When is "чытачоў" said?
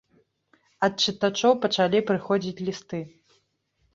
1.07-1.53